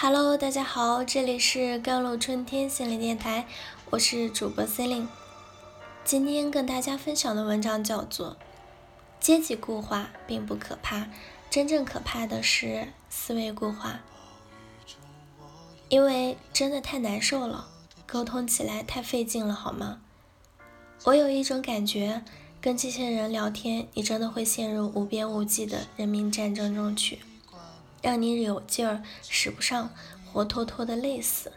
[0.00, 3.48] Hello，大家好，这里是甘露春天心理电台，
[3.90, 5.08] 我是主播 c e l i n e
[6.04, 8.30] 今天跟大家分享的文章叫做
[9.18, 11.08] 《阶级固化并不可怕，
[11.50, 13.98] 真正可怕的是思维固化》，
[15.88, 17.66] 因为真的太难受了，
[18.06, 19.98] 沟通起来太费劲了，好吗？
[21.06, 22.22] 我有一种感觉，
[22.60, 27.18] 跟这些人聊天，你真的会陷入无边无际的人民战争中去。
[28.00, 29.90] 让你有劲儿使不上，
[30.32, 31.52] 活脱脱的累死，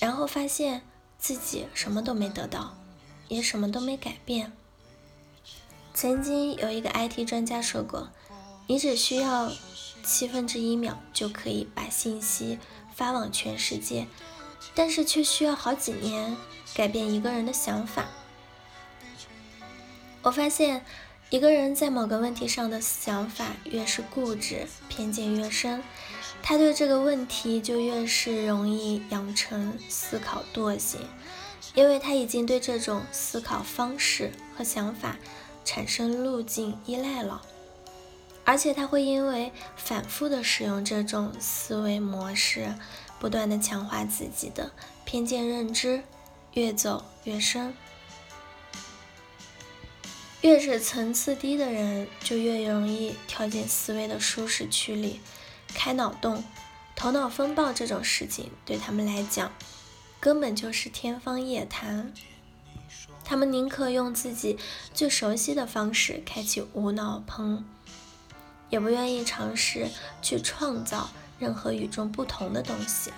[0.00, 0.82] 然后发现
[1.18, 2.76] 自己什么都没得到，
[3.28, 4.52] 也什么都没改变。
[5.94, 8.10] 曾经有一个 IT 专家说过，
[8.66, 9.52] 你只需要
[10.02, 12.58] 七分之一秒就可以把信息
[12.94, 14.06] 发往全世界，
[14.74, 16.36] 但是却需要好几年
[16.74, 18.08] 改变一个人的想法。
[20.22, 20.84] 我发现。
[21.30, 25.80] 一个人在某个问题上的想法越是固执，偏见越深，
[26.42, 31.00] 他对这个问题就越是容易养成思考惰性，
[31.76, 35.16] 因为他已经对这种思考方式和想法
[35.64, 37.40] 产生路径依赖了，
[38.44, 42.74] 而且他会因为反复的使用这种思维模式，
[43.20, 44.72] 不断的强化自己的
[45.04, 46.02] 偏见认知，
[46.54, 47.72] 越走越深。
[50.42, 55.20] 越是层次低的人，就越容易跳进思维的舒适区里，
[55.74, 56.42] 开脑洞、
[56.96, 59.52] 头脑风暴这种事情对他们来讲，
[60.18, 62.14] 根本就是天方夜谭。
[63.22, 64.58] 他们宁可用自己
[64.94, 67.62] 最熟悉的方式开启无脑棚，
[68.70, 69.88] 也不愿意尝试
[70.22, 73.12] 去创造任何与众不同的东西。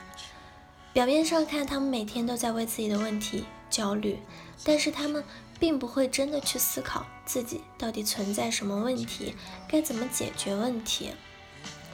[0.93, 4.19] 表面上看，他们每天都在为自己的问题焦虑，
[4.65, 5.23] 但是他们。
[5.63, 9.37] 并不会真的去思考自己到底存在什么问题，
[9.69, 11.13] 该怎么解决问题。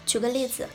[0.07, 0.67] 举个例子，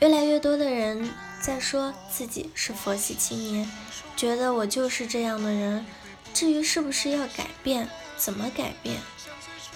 [0.00, 3.70] 越来越多的人在说自己是佛系青年，
[4.16, 5.84] 觉得我就是这样的人。
[6.32, 8.96] 至于是不是要改变，怎么改变，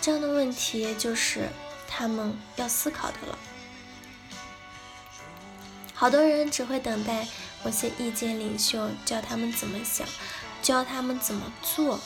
[0.00, 1.50] 这样的问题就是
[1.86, 3.38] 他们要思考的了。
[5.92, 7.28] 好多人只会等待
[7.62, 10.08] 某些意见领袖教他们怎么想，
[10.62, 12.00] 教他们怎么做。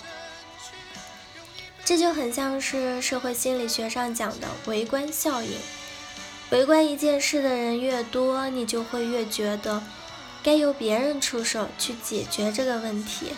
[1.88, 5.52] 这就很像是社会心理学上讲的围观效应。
[6.50, 9.82] 围观一件事的人越多，你就会越觉得
[10.42, 13.32] 该由别人出手去解决这个问题，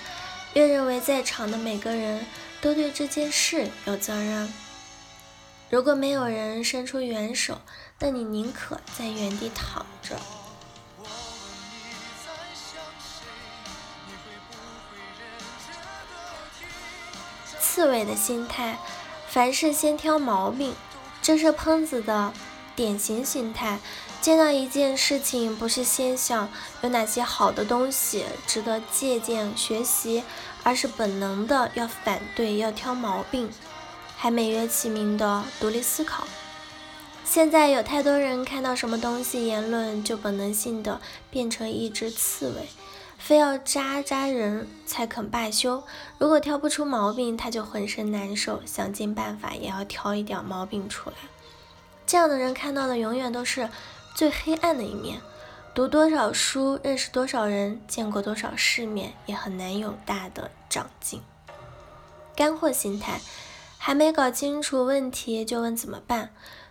[0.55, 2.27] 越认为在场的每个人
[2.61, 4.53] 都对这件事有责任。
[5.69, 7.61] 如果没有人伸出援手，
[8.01, 10.17] 那你宁可在原地躺着。
[17.73, 18.81] 刺猬的心态，
[19.29, 20.75] 凡事先挑毛病，
[21.23, 22.33] 这是喷子的
[22.75, 23.79] 典型心态。
[24.21, 26.51] 见到一件事情，不是先想
[26.83, 30.25] 有哪些好的东西值得借鉴学习，
[30.65, 33.49] 而是本能的要反对、要挑毛病，
[34.17, 36.27] 还美曰其名的独立思考。
[37.25, 41.01] 现在有太多人看到什么东西言论，就本能性的
[41.31, 42.69] 变成一只刺猬。
[43.21, 45.85] 非要扎扎人才肯罢休，
[46.19, 51.17] 如果挑不出毛病，他就浑身难受，想尽办法也要挑一点毛病出来。
[52.07, 53.69] 这样的人看到的永远都是
[54.17, 55.21] 最黑暗的一面。
[55.73, 61.23] 读多少书，认识多少人，见过多少世面，也很难有大的长进。
[62.35, 63.21] 干货心态，
[63.79, 66.31] 还没搞清楚问题就问怎么办。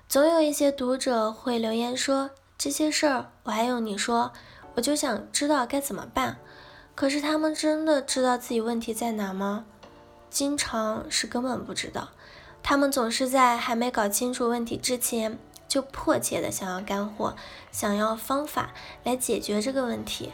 [0.10, 4.34] 总有一些读者会留言说：“这些事儿我还用你说？”
[4.76, 6.38] 我就想知道该怎么办，
[6.96, 9.66] 可是他们真的知道自己问题在哪吗？
[10.30, 12.10] 经常是根本不知道。
[12.62, 17.36] 他们总是在还没搞清楚问题之前，就迫切的想要干货，
[17.72, 20.34] 想要方法来解决这个问题。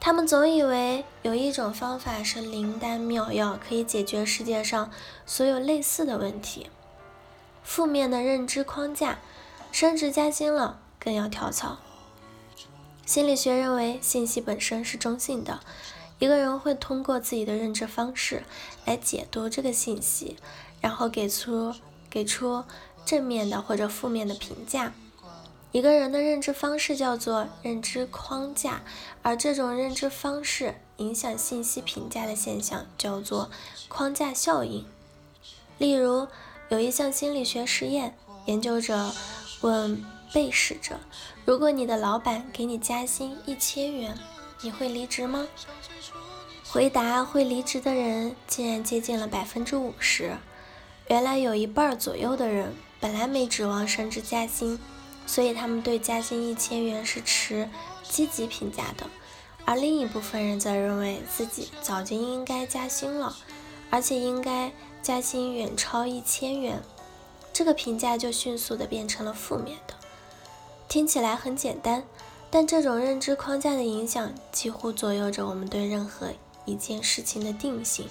[0.00, 4.90] 他们总以为有一种方法是灵丹妙药，可以解决世界上
[5.26, 6.70] 所有类似的问题。
[7.64, 9.18] 负面的认知框架，
[9.72, 11.78] 升职加薪了更要跳槽。
[13.08, 15.60] 心理学认为，信息本身是中性的。
[16.18, 18.42] 一个人会通过自己的认知方式
[18.84, 20.36] 来解读这个信息，
[20.82, 21.74] 然后给出
[22.10, 22.64] 给出
[23.06, 24.92] 正面的或者负面的评价。
[25.72, 28.82] 一个人的认知方式叫做认知框架，
[29.22, 33.50] 而这种认知方式影响信息评价的现象叫做
[33.88, 34.84] 框架效应。
[35.78, 36.28] 例如，
[36.68, 38.14] 有一项心理学实验，
[38.44, 39.10] 研究者
[39.62, 40.04] 问。
[40.32, 40.98] 被试者，
[41.44, 44.16] 如果你的老板给你加薪一千元，
[44.60, 45.46] 你会离职吗？
[46.70, 50.36] 回答会离职的人竟然接近了百分之五十。
[51.08, 54.78] 原来有一半左右的人本来没指望升职加薪，
[55.26, 57.70] 所以他们对加薪一千元是持
[58.02, 59.06] 积极评价的。
[59.64, 63.34] 而另一部分人则认为自己早就应该加薪了，
[63.90, 64.72] 而且应该
[65.02, 66.82] 加薪远超一千元，
[67.52, 69.94] 这个评价就迅速的变成了负面的。
[70.88, 72.02] 听起来很简单，
[72.50, 76.28] 但这种认知框架的影响几乎左右着我们对任何
[76.64, 78.08] 一件事情的定性。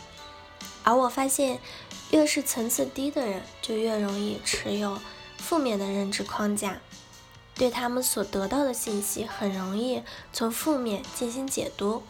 [0.83, 1.59] 而我发现，
[2.11, 4.99] 越是层次低的人，就越容易持有
[5.37, 6.79] 负面的认知框架。
[7.55, 12.03] 对他们所得到的信息很容易从负面进行解读。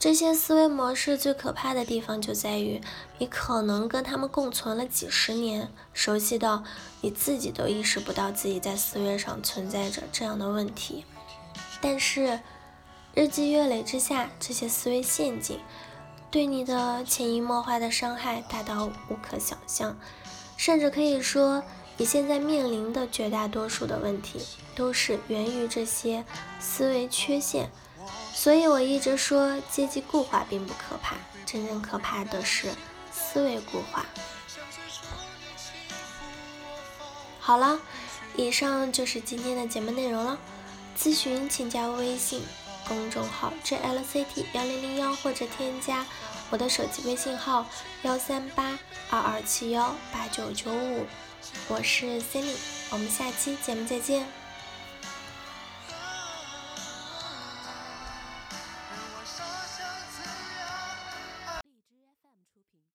[0.00, 2.80] 这些思维模式最可怕的地方就在于，
[3.18, 6.64] 你可能跟他们共存了几十年，熟悉到
[7.02, 11.04] 你自己都意识不到自己在思维上存在着这样的问题。
[11.82, 12.40] 但是
[13.12, 15.60] 日积月累之下，这些思维陷阱
[16.30, 19.94] 对你的潜移默化的伤害大到无可想象，
[20.56, 21.62] 甚至可以说。
[21.98, 24.40] 你现在面临的绝大多数的问题，
[24.74, 26.24] 都是源于这些
[26.58, 27.70] 思维缺陷。
[28.40, 31.14] 所以我一直说，阶级固化并不可怕，
[31.44, 32.70] 真正可怕的是
[33.12, 34.06] 思维固化。
[37.38, 37.78] 好了，
[38.36, 40.38] 以上就是今天的节目内容了。
[40.98, 42.42] 咨询请加微信
[42.88, 46.06] 公众号 jlct 幺零零幺，或者添加
[46.48, 47.66] 我的手机微信号
[48.04, 48.78] 幺三八
[49.10, 51.04] 二二七幺八九九五。
[51.68, 52.56] 我是 Cindy，
[52.88, 54.26] 我们下期节目再见。